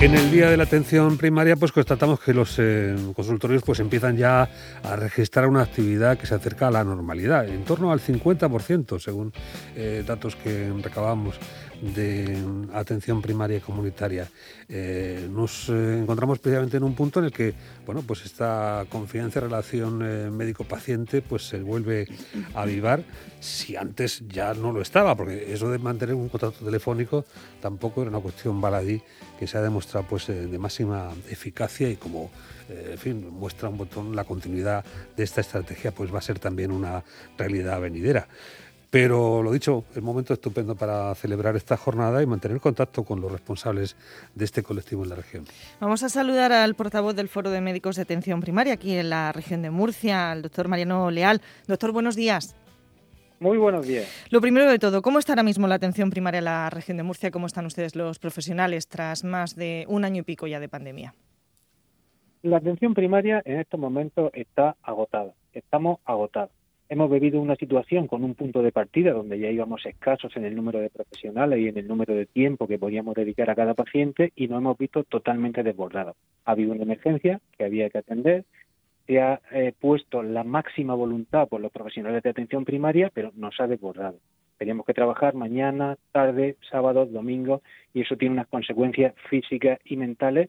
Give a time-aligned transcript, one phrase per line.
[0.00, 4.16] En el día de la atención primaria, pues constatamos que los eh, consultorios pues empiezan
[4.16, 4.48] ya
[4.84, 9.32] a registrar una actividad que se acerca a la normalidad, en torno al 50%, según
[9.74, 11.40] eh, datos que recabamos
[11.80, 14.28] de atención primaria y comunitaria.
[14.68, 17.54] Eh, nos eh, encontramos precisamente en un punto en el que,
[17.86, 22.06] bueno, pues esta confianza y relación eh, médico-paciente pues se vuelve
[22.54, 23.02] a avivar
[23.40, 27.24] si antes ya no lo estaba, porque eso de mantener un contacto telefónico
[27.60, 29.00] tampoco era una cuestión baladí
[29.38, 32.30] que se ha demostrado pues de máxima eficacia y como
[32.68, 34.84] en fin, muestra un botón la continuidad
[35.16, 37.02] de esta estrategia pues va a ser también una
[37.38, 38.28] realidad venidera.
[38.90, 43.30] Pero lo dicho, el momento estupendo para celebrar esta jornada y mantener contacto con los
[43.30, 43.96] responsables
[44.34, 45.44] de este colectivo en la región.
[45.78, 49.30] Vamos a saludar al portavoz del Foro de Médicos de Atención Primaria aquí en la
[49.32, 51.42] región de Murcia, al doctor Mariano Leal.
[51.66, 52.56] Doctor, buenos días.
[53.40, 54.08] Muy buenos días.
[54.30, 57.02] Lo primero de todo, ¿cómo está ahora mismo la atención primaria en la región de
[57.02, 57.30] Murcia?
[57.30, 61.14] ¿Cómo están ustedes los profesionales tras más de un año y pico ya de pandemia?
[62.42, 65.34] La atención primaria en estos momentos está agotada.
[65.52, 66.50] Estamos agotados
[66.88, 70.56] hemos vivido una situación con un punto de partida donde ya íbamos escasos en el
[70.56, 74.32] número de profesionales y en el número de tiempo que podíamos dedicar a cada paciente
[74.34, 76.16] y nos hemos visto totalmente desbordados.
[76.44, 78.44] Ha habido una emergencia que había que atender,
[79.06, 83.60] se ha eh, puesto la máxima voluntad por los profesionales de atención primaria, pero nos
[83.60, 84.18] ha desbordado.
[84.56, 87.62] Teníamos que trabajar mañana, tarde, sábado, domingo
[87.94, 90.48] y eso tiene unas consecuencias físicas y mentales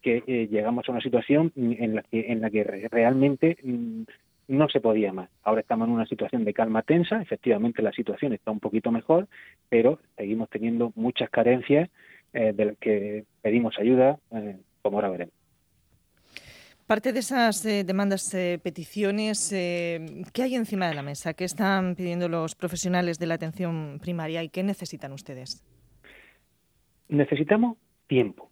[0.00, 4.04] que eh, llegamos a una situación en la que, en la que realmente mm,
[4.50, 5.30] no se podía más.
[5.44, 9.28] Ahora estamos en una situación de calma tensa, efectivamente la situación está un poquito mejor,
[9.68, 11.88] pero seguimos teniendo muchas carencias
[12.32, 15.34] eh, de las que pedimos ayuda, eh, como ahora veremos.
[16.84, 21.34] Parte de esas eh, demandas, peticiones, ¿qué hay encima de la mesa?
[21.34, 25.64] ¿Qué están pidiendo los profesionales de la atención primaria y qué necesitan ustedes?
[27.08, 27.76] Necesitamos
[28.08, 28.50] tiempo,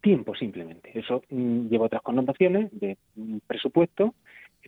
[0.00, 0.90] tiempo simplemente.
[0.98, 2.98] Eso mm, lleva otras connotaciones de
[3.46, 4.12] presupuesto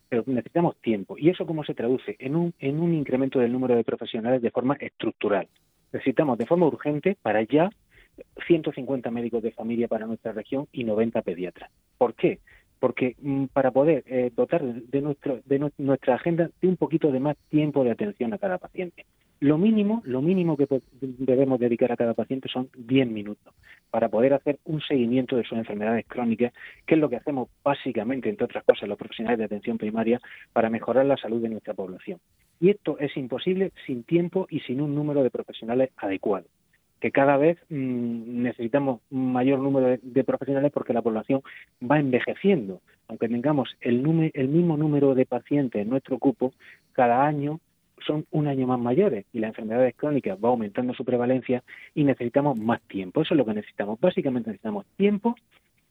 [0.08, 1.16] pero necesitamos tiempo.
[1.18, 2.16] ¿Y eso cómo se traduce?
[2.18, 5.48] En un, en un incremento del número de profesionales de forma estructural.
[5.92, 7.70] Necesitamos de forma urgente para ya
[8.46, 11.70] 150 médicos de familia para nuestra región y 90 pediatras.
[11.98, 12.40] ¿Por qué?
[12.78, 17.20] Porque mm, para poder eh, dotar de, nuestro, de nuestra agenda de un poquito de
[17.20, 19.06] más tiempo de atención a cada paciente.
[19.40, 20.66] Lo mínimo, lo mínimo que
[21.00, 23.52] debemos dedicar a cada paciente son 10 minutos
[23.90, 26.54] para poder hacer un seguimiento de sus enfermedades crónicas,
[26.86, 30.20] que es lo que hacemos básicamente, entre otras cosas, los profesionales de atención primaria
[30.52, 32.18] para mejorar la salud de nuestra población.
[32.60, 36.46] Y esto es imposible sin tiempo y sin un número de profesionales adecuado
[37.00, 41.42] que cada vez mm, necesitamos mayor número de, profesionales porque la población
[41.82, 42.80] va envejeciendo.
[43.08, 46.52] Aunque tengamos el, el mismo número de pacientes en nuestro cupo,
[46.92, 47.60] cada año
[48.06, 51.62] son un año más mayores y las enfermedades crónicas va aumentando su prevalencia
[51.94, 53.22] y necesitamos más tiempo.
[53.22, 54.00] Eso es lo que necesitamos.
[54.00, 55.34] Básicamente necesitamos tiempo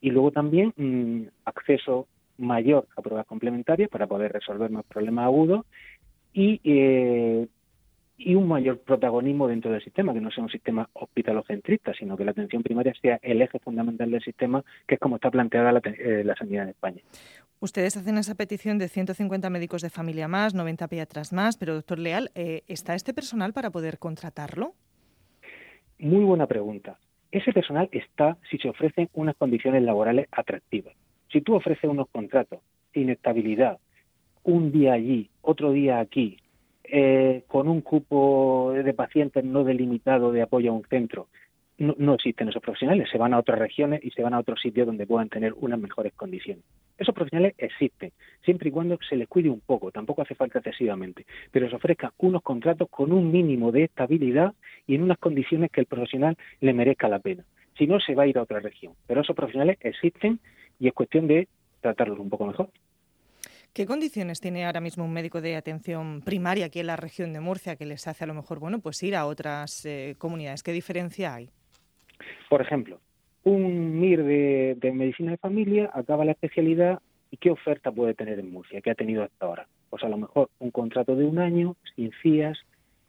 [0.02, 5.66] y luego también mm, acceso mayor a pruebas complementarias para poder resolver más problemas agudos
[6.34, 7.48] y, eh,
[8.18, 12.24] y un mayor protagonismo dentro del sistema, que no sea un sistema hospitalocentrista, sino que
[12.24, 15.82] la atención primaria sea el eje fundamental del sistema, que es como está planteada la,
[15.84, 17.02] eh, la sanidad en España.
[17.60, 22.00] Ustedes hacen esa petición de 150 médicos de familia más, 90 pediatras más, pero doctor
[22.00, 24.74] Leal, eh, ¿está este personal para poder contratarlo?
[26.00, 26.98] Muy buena pregunta.
[27.32, 30.94] Ese personal está si se ofrecen unas condiciones laborales atractivas.
[31.32, 32.60] Si tú ofreces unos contratos,
[32.94, 33.78] inestabilidad,
[34.44, 36.38] un día allí, otro día aquí,
[36.92, 41.28] eh, con un cupo de pacientes no delimitado de apoyo a un centro,
[41.78, 44.88] no, existen esos profesionales, se van a otras regiones y se van a otros sitios
[44.88, 46.64] donde puedan tener unas mejores condiciones.
[46.98, 48.14] Esos profesionales existen,
[48.46, 52.12] siempre y cuando se les cuide un poco, tampoco hace falta excesivamente, pero se ofrezcan
[52.20, 54.54] unos contratos con un mínimo de estabilidad
[54.88, 57.44] y en unas condiciones que el profesional le merezca la pena.
[57.78, 58.94] Si no, se va a ir a otra región.
[59.06, 60.40] Pero esos profesionales existen
[60.80, 61.50] y es cuestión de
[61.82, 62.70] tratarlos un poco mejor.
[63.76, 67.42] ¿Qué condiciones tiene ahora mismo un médico de atención primaria aquí en la región de
[67.42, 70.64] Murcia que les hace a lo mejor bueno pues ir a otras eh, comunidades?
[70.64, 71.50] ¿Qué diferencia hay?
[72.50, 73.02] Por ejemplo,
[73.44, 77.02] un MIR de, medicina de familia acaba la especialidad
[77.32, 79.68] y qué oferta puede tener en Murcia, que ha tenido hasta ahora.
[79.90, 82.58] Pues a lo mejor un contrato de un año, sin FIAS,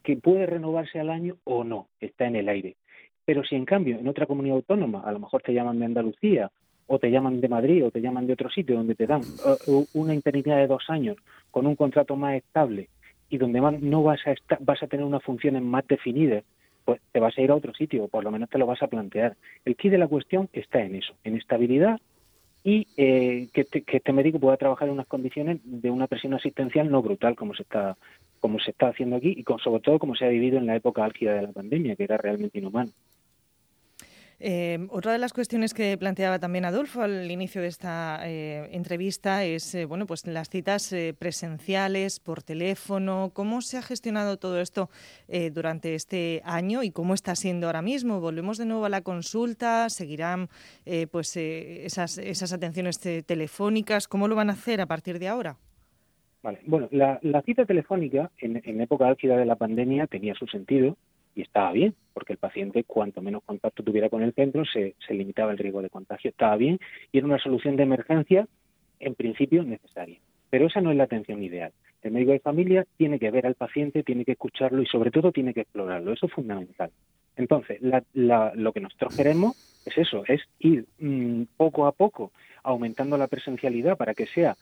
[0.03, 2.75] que puede renovarse al año o no, está en el aire.
[3.23, 6.51] Pero si en cambio en otra comunidad autónoma, a lo mejor te llaman de Andalucía,
[6.87, 9.21] o te llaman de Madrid, o te llaman de otro sitio donde te dan
[9.67, 11.17] uh, una interinidad de dos años
[11.51, 12.89] con un contrato más estable
[13.29, 16.43] y donde no vas a, vas a tener unas funciones más definidas
[16.85, 18.81] pues te vas a ir a otro sitio, o por lo menos te lo vas
[18.81, 19.35] a plantear.
[19.65, 21.99] El key de la cuestión está en eso, en estabilidad
[22.63, 27.01] y eh, que, este médico pueda trabajar en unas condiciones de una presión asistencial no
[27.01, 27.97] brutal como se está
[28.39, 30.77] como se está haciendo aquí y con, sobre todo como se ha vivido en la
[30.77, 32.91] época álgida de la pandemia, que era realmente inhumano.
[34.39, 39.43] Eh, otra de las cuestiones que planteaba también Adolfo al inicio de esta eh, entrevista
[39.43, 43.31] es eh, bueno, pues las citas presenciales por teléfono.
[43.33, 44.89] ¿Cómo se ha gestionado todo esto
[45.51, 48.19] durante este año y cómo está siendo ahora mismo?
[48.19, 49.89] ¿Volvemos de nuevo a la consulta?
[49.89, 50.49] ¿Seguirán
[51.11, 54.07] pues, esas, esas atenciones telefónicas?
[54.07, 55.57] ¿Cómo lo van a hacer a partir de ahora?
[56.43, 56.59] Vale.
[56.65, 60.97] Bueno, la, cita telefónica en, en época álgida de la pandemia tenía su sentido
[61.37, 65.51] y estaba bien, porque el paciente cuanto menos contacto tuviera con el centro se, limitaba
[65.51, 66.31] el riesgo de contagio.
[66.31, 66.79] Estaba bien
[67.11, 68.47] y era una solución de emergencia
[68.99, 70.19] en principio necesaria.
[70.49, 71.71] Pero esa no es la atención ideal.
[72.01, 75.31] El médico de familia tiene que ver al paciente, tiene que escucharlo y sobre todo
[75.31, 76.11] tiene que explorarlo.
[76.11, 76.89] Eso es fundamental.
[77.35, 77.79] Entonces,
[78.13, 82.31] lo que nosotros queremos es eso, es ir mm, poco a poco
[82.63, 84.55] aumentando la presencialidad para que sea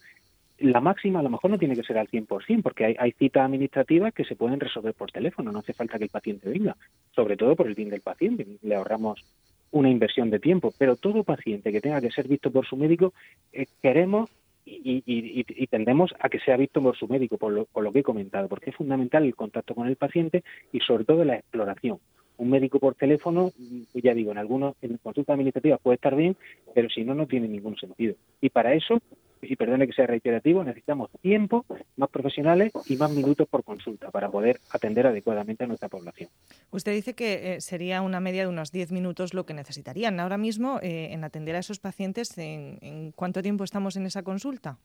[0.60, 3.46] la máxima a lo mejor no tiene que ser al 100%, porque hay, hay citas
[3.46, 6.76] administrativas que se pueden resolver por teléfono, no hace falta que el paciente venga,
[7.14, 9.24] sobre todo por el bien del paciente, le ahorramos
[9.72, 13.14] una inversión de tiempo, pero todo paciente que tenga que ser visto por su médico,
[13.52, 14.30] eh, queremos
[14.66, 18.04] y, tendemos a que sea visto por su médico, por lo, por lo que he
[18.04, 22.00] comentado, porque es fundamental el contacto con el paciente y sobre todo la exploración.
[22.38, 23.52] Un médico por teléfono,
[23.94, 26.36] ya digo, en algunos en consultas administrativas puede estar bien,
[26.74, 28.16] pero si no, no tiene ningún sentido.
[28.42, 29.02] Y para eso
[29.50, 31.66] y perdone que sea reiterativo, necesitamos tiempo,
[31.98, 36.30] más profesionales y más minutos por consulta para poder atender adecuadamente a nuestra población.
[36.72, 40.20] Usted dice que eh, sería una media de unos 10 minutos lo que necesitarían.
[40.20, 44.78] Ahora mismo, eh, en atender a esos pacientes, ¿en cuánto tiempo estamos en esa consulta?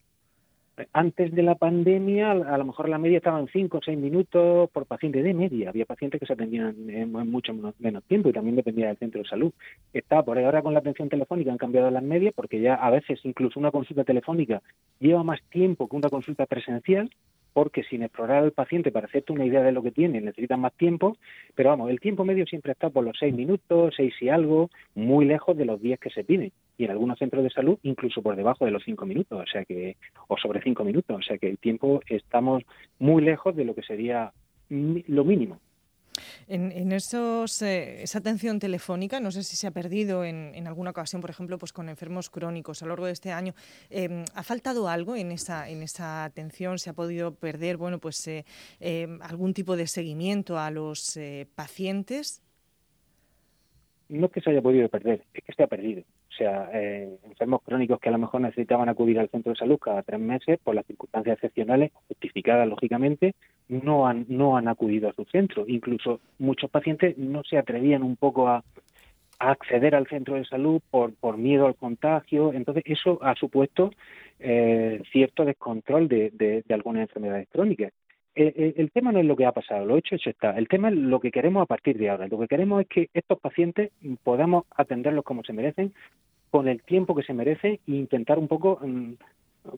[0.92, 4.70] Antes de la pandemia, a lo mejor la media estaba en 5 o 6 minutos
[4.70, 5.68] por paciente de media.
[5.68, 9.28] Había pacientes que se atendían en mucho menos tiempo y también dependía del centro de
[9.28, 9.52] salud.
[9.92, 13.20] Está por ahora con la atención telefónica han cambiado las medias porque ya a veces
[13.24, 14.62] incluso una consulta telefónica
[14.98, 17.10] lleva más tiempo que una consulta presencial
[17.52, 20.72] porque sin explorar al paciente para hacerte una idea de lo que tiene necesitan más
[20.74, 21.16] tiempo,
[21.54, 25.24] pero vamos, el tiempo medio siempre está por los seis minutos, seis y algo, muy
[25.24, 26.52] lejos de los diez que se piden.
[26.80, 29.66] Y en algunos centros de salud incluso por debajo de los cinco minutos, o sea
[29.66, 29.98] que,
[30.28, 32.62] o sobre cinco minutos, o sea que el tiempo estamos
[32.98, 34.32] muy lejos de lo que sería
[34.70, 35.60] lo mínimo.
[36.48, 41.20] En, esos, eh, esa atención telefónica, no sé si se ha perdido en, alguna ocasión,
[41.20, 43.52] por ejemplo, pues con enfermos crónicos a lo largo de este año.
[43.90, 46.78] Em, ¿Ha faltado algo en esa, en esa atención?
[46.78, 48.46] ¿Se ha podido perder bueno, pues, eh,
[48.80, 52.42] em, algún tipo de seguimiento a los eh, pacientes?
[54.08, 56.04] No es que se haya podido perder, es que se ha perdido.
[56.40, 60.02] O sea, enfermos crónicos que a lo mejor necesitaban acudir al centro de salud cada
[60.02, 63.34] tres meses por las circunstancias excepcionales, justificadas lógicamente,
[63.68, 65.64] no han, no han acudido a su centro.
[65.68, 68.64] Incluso muchos pacientes no se atrevían un poco a,
[69.38, 72.54] acceder al centro de salud por, por miedo al contagio.
[72.54, 73.90] Entonces, eso ha supuesto
[74.38, 77.92] eh, cierto descontrol de, de, algunas enfermedades crónicas.
[78.34, 80.56] El, tema no es lo que ha pasado, lo hecho, hecho está.
[80.56, 82.28] El tema es lo que queremos a partir de ahora.
[82.28, 83.90] Lo que queremos es que estos pacientes
[84.22, 85.92] podamos atenderlos como se merecen,
[86.50, 89.14] con el tiempo que se merecen e intentar un poco mm,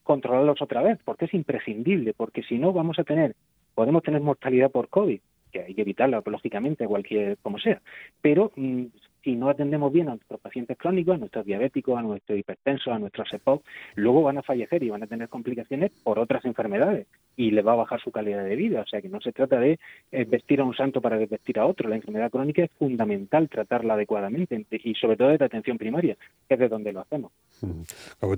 [0.03, 3.35] controlarlos otra vez, porque es imprescindible, porque si no vamos a tener
[3.75, 5.21] Podemos tener mortalidad por COVID,
[5.51, 7.81] que hay que evitarla, lógicamente, cualquier como sea,
[8.21, 8.85] pero mm,
[9.23, 12.99] si no atendemos bien a nuestros pacientes crónicos, a nuestros diabéticos, a nuestros hipertensos, a
[12.99, 13.65] nuestros EPOC,
[13.95, 17.73] luego van a fallecer y van a tener complicaciones por otras enfermedades y les va
[17.73, 18.81] a bajar su calidad de vida.
[18.83, 19.79] O sea que no se trata de
[20.11, 21.89] eh, vestir a un santo para desvestir a otro.
[21.89, 26.17] La enfermedad crónica es fundamental tratarla adecuadamente y sobre todo desde atención primaria,
[26.49, 27.33] que es de donde lo hacemos.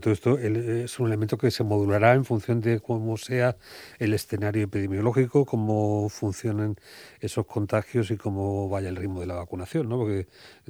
[0.00, 3.56] Todo esto es un elemento que se modulará en función de cómo sea
[3.98, 6.76] el escenario epidemiológico, cómo funcionen
[7.20, 9.98] esos contagios y cómo vaya el ritmo de la vacunación, ¿no?
[9.98, 10.26] Porque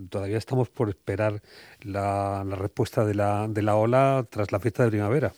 [0.09, 1.41] todavía estamos por esperar
[1.83, 5.33] la, respuesta de la, de la ola tras la fiesta de primavera.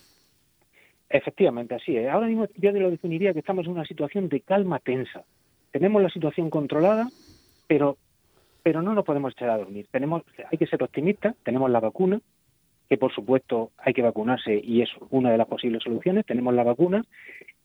[1.09, 2.09] Efectivamente, así es.
[2.09, 5.25] Ahora mismo yo lo definiría que estamos en una situación de calma tensa.
[5.71, 7.09] Tenemos la situación controlada,
[7.67, 7.97] pero,
[8.63, 9.87] pero no nos podemos echar a dormir.
[9.91, 12.21] Tenemos, hay que ser optimistas, tenemos la vacuna,
[12.89, 16.27] que por supuesto hay que vacunarse y es una de las posibles soluciones.
[16.27, 17.05] Tenemos la vacuna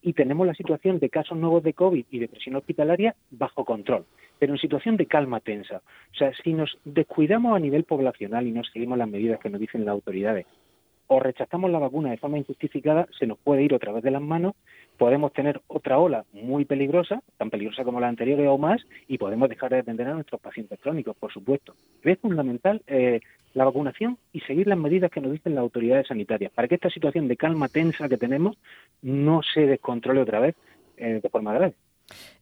[0.02, 4.06] y tenemos la situación de casos nuevos de COVID y de presión hospitalaria bajo control,
[4.40, 5.82] pero en situación de calma tensa.
[6.12, 9.62] O sea, si nos descuidamos a nivel poblacional y no seguimos las medidas que nos
[9.62, 10.46] dicen las autoridades,
[11.14, 14.22] o rechazamos la vacuna de forma injustificada, se nos puede ir otra vez de las
[14.22, 14.56] manos,
[14.98, 19.50] podemos tener otra ola muy peligrosa, tan peligrosa como la anterior o más, y podemos
[19.50, 21.76] dejar de atender a nuestros pacientes crónicos, por supuesto.
[22.04, 23.20] Es fundamental eh,
[23.54, 26.90] la vacunación y seguir las medidas que nos dicen las autoridades sanitarias, para que esta
[26.90, 28.58] situación de calma tensa que tenemos
[29.02, 30.56] no se descontrole otra vez
[30.96, 31.74] eh, de forma grave.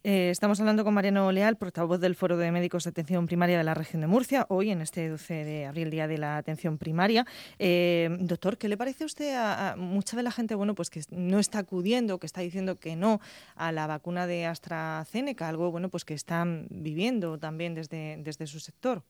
[0.04, 3.64] Eh, estamos hablando con Mariano Leal, portavoz del Foro de Médicos de Atención Primaria de
[3.64, 7.26] la región de Murcia, hoy en este 12 de abril, Día de la Atención Primaria.
[7.58, 11.02] Eh, doctor, ¿qué le parece a usted a, mucha de la gente bueno, pues que
[11.12, 13.20] no está acudiendo, que está diciendo que no
[13.56, 18.60] a la vacuna de AstraZeneca, algo bueno, pues que están viviendo también desde, desde su
[18.60, 19.04] sector?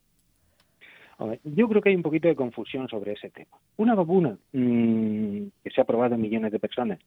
[1.44, 3.58] Yo creo que hay un poquito de confusión sobre ese tema.
[3.78, 7.00] Una vacuna mm, que se ha probado en millones de personas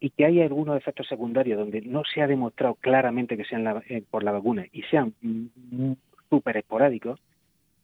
[0.00, 4.02] y que hay algunos efectos secundarios donde no se ha demostrado claramente que sean eh,
[4.10, 5.92] por la vacuna y sean mm,
[6.30, 7.20] súper esporádicos,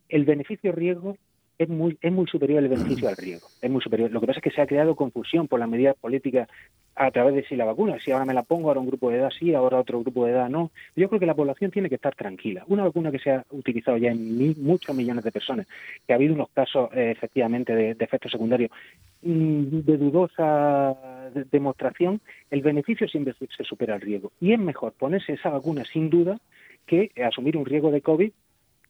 [0.09, 1.17] el beneficio-riesgo
[1.59, 3.49] es muy, es muy superior el beneficio al riesgo.
[3.63, 4.11] Es muy superior.
[4.11, 6.49] Lo que pasa es que se ha creado confusión por las medidas políticas
[6.97, 9.19] a través de si la vacuna, si ahora me la pongo, ahora un grupo de
[9.19, 10.71] edad sí, ahora otro grupo de edad no.
[10.95, 12.65] Yo creo que la población tiene que estar tranquila.
[12.69, 15.67] Una vacuna que se ha utilizado ya en muchos millones de personas,
[16.07, 18.71] que ha habido unos casos eh, efectivamente de, efectos secundarios
[19.23, 20.97] mm, de dudosa
[21.51, 22.21] demostración,
[22.51, 24.33] el beneficio siempre se supera el riesgo.
[24.41, 26.39] Y es mejor ponerse esa vacuna sin duda
[26.87, 28.31] que asumir un riesgo de COVID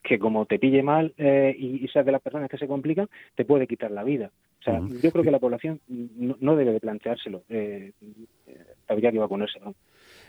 [0.05, 3.45] que como te pille mal eh, y, seas de las personas que se complican, te
[3.45, 4.31] puede quitar la vida.
[4.61, 7.43] O sea, yo creo que la población no, debe de planteárselo.
[7.49, 7.93] Eh,
[8.47, 9.59] eh, habría que vacunarse.
[9.61, 9.75] ¿no?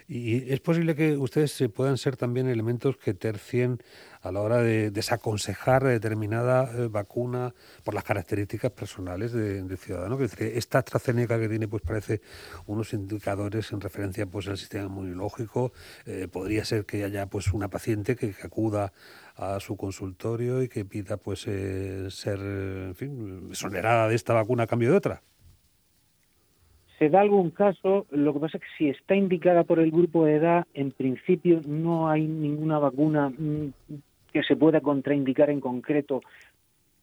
[0.08, 3.80] Y es posible que ustedes puedan ser también elementos que tercien
[4.22, 10.18] a la hora de desaconsejar determinada eh, vacuna por las características personales del de ciudadano.
[10.18, 12.22] Que esta AstraZeneca que tiene, pues parece
[12.68, 15.74] unos indicadores en referencia pues al sistema inmunológico.
[16.06, 18.94] Eh, podría ser que haya pues una paciente que, acuda
[19.36, 24.64] a su consultorio y que pida pues eh, ser, en fin, exonerada de esta vacuna
[24.64, 25.24] a cambio de otra
[26.98, 30.26] se da algún caso, lo que pasa es que si está indicada por el grupo
[30.26, 33.74] de edad, en principio no hay ninguna vacuna mm,
[34.32, 36.22] que se pueda contraindicar en concreto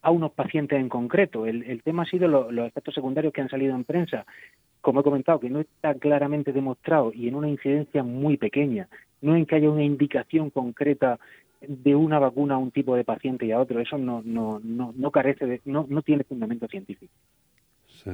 [0.00, 1.46] a unos pacientes en concreto.
[1.46, 4.26] El, tema ha sido los efectos secundarios que han salido en prensa.
[4.80, 8.88] Como he comentado, que no está claramente demostrado y en una incidencia muy pequeña.
[9.20, 11.20] No en que haya una indicación concreta
[11.60, 13.78] de una vacuna a un tipo de paciente y a otro.
[13.78, 17.12] Eso no, no, no, no carece de, no, no tiene fundamento científico.
[17.86, 18.10] Sí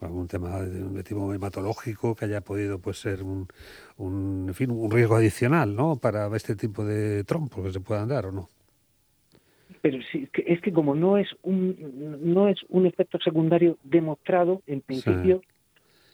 [0.00, 3.48] algún tema de, tipo hematológico que haya podido pues ser un,
[3.96, 5.96] un, en fin, un riesgo adicional ¿no?
[5.96, 8.48] para este tipo de trompos que se puedan dar o no
[9.80, 11.76] pero sí, es que como no es un
[12.22, 15.40] no es un efecto secundario demostrado en principio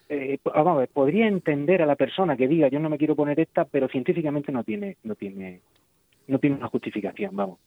[0.09, 3.17] eh, vamos a ver, podría entender a la persona que diga yo no me quiero
[3.17, 5.61] poner esta pero científicamente no tiene no tiene
[6.27, 7.59] no tiene una justificación vamos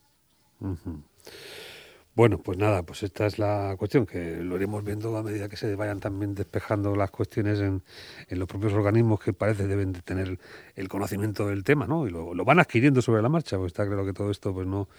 [2.18, 5.56] bueno, pues nada, pues esta es la cuestión, que lo iremos viendo a medida que
[5.56, 7.84] se vayan también despejando las cuestiones en,
[8.32, 10.40] los propios organismos que parece deben de tener
[10.76, 12.08] el conocimiento del tema, ¿no?
[12.08, 14.90] Y lo, van adquiriendo sobre la marcha, pues está claro que todo esto pues no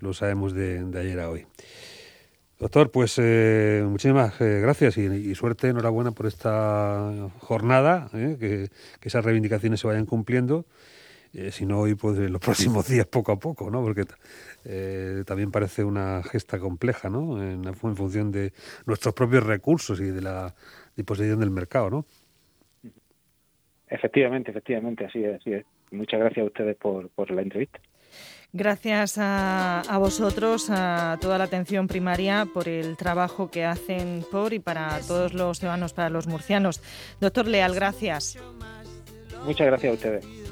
[0.00, 1.44] lo sabemos de, ayer a hoy.
[2.58, 8.70] Doctor, pues eh, muchísimas eh, gracias y, suerte, enhorabuena por esta jornada, ¿eh?
[8.98, 10.64] que esas reivindicaciones se vayan cumpliendo
[11.34, 13.82] eh, si no hoy, pues en los próximos días poco a poco, ¿no?
[13.82, 14.04] Porque
[14.64, 17.42] eh, también parece una gesta compleja, ¿no?
[17.42, 18.52] En, en, función de
[18.86, 20.54] nuestros propios recursos y de la
[20.94, 22.06] disposición del mercado, ¿no?
[23.88, 25.64] Efectivamente, efectivamente, así es, así es.
[25.90, 27.78] Muchas gracias a ustedes por, por la entrevista.
[28.54, 34.52] Gracias a, a, vosotros, a toda la atención primaria, por el trabajo que hacen por
[34.52, 36.82] y para todos los ciudadanos, para los murcianos.
[37.20, 38.36] Doctor Leal, gracias.
[39.46, 40.51] Muchas gracias a ustedes.